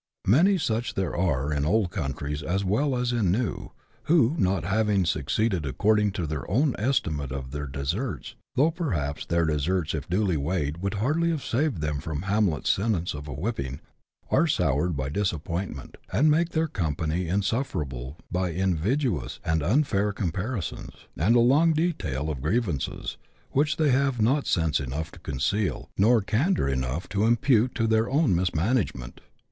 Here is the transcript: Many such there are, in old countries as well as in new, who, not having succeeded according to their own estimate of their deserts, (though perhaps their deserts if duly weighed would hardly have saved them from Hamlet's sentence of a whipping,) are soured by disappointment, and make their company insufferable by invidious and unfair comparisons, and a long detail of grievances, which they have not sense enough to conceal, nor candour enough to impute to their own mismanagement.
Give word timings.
Many 0.25 0.57
such 0.57 0.95
there 0.95 1.15
are, 1.15 1.53
in 1.53 1.63
old 1.63 1.91
countries 1.91 2.41
as 2.41 2.65
well 2.65 2.95
as 2.97 3.13
in 3.13 3.29
new, 3.31 3.71
who, 4.05 4.33
not 4.39 4.63
having 4.63 5.05
succeeded 5.05 5.63
according 5.63 6.11
to 6.13 6.25
their 6.25 6.49
own 6.49 6.75
estimate 6.79 7.31
of 7.31 7.51
their 7.51 7.67
deserts, 7.67 8.33
(though 8.55 8.71
perhaps 8.71 9.27
their 9.27 9.45
deserts 9.45 9.93
if 9.93 10.09
duly 10.09 10.37
weighed 10.37 10.77
would 10.79 10.95
hardly 10.95 11.29
have 11.29 11.45
saved 11.45 11.81
them 11.81 11.99
from 11.99 12.23
Hamlet's 12.23 12.71
sentence 12.71 13.13
of 13.13 13.27
a 13.27 13.31
whipping,) 13.33 13.79
are 14.31 14.47
soured 14.47 14.97
by 14.97 15.07
disappointment, 15.07 15.97
and 16.11 16.31
make 16.31 16.49
their 16.49 16.67
company 16.67 17.27
insufferable 17.27 18.17
by 18.31 18.49
invidious 18.49 19.39
and 19.45 19.61
unfair 19.61 20.11
comparisons, 20.11 21.05
and 21.15 21.35
a 21.35 21.39
long 21.39 21.73
detail 21.73 22.31
of 22.31 22.41
grievances, 22.41 23.17
which 23.51 23.77
they 23.77 23.91
have 23.91 24.19
not 24.19 24.47
sense 24.47 24.79
enough 24.79 25.11
to 25.11 25.19
conceal, 25.19 25.91
nor 25.95 26.23
candour 26.23 26.67
enough 26.67 27.07
to 27.07 27.23
impute 27.25 27.75
to 27.75 27.85
their 27.85 28.09
own 28.09 28.33
mismanagement. 28.35 29.21